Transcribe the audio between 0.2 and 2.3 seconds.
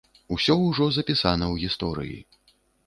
Усё ўжо запісана ў гісторыі.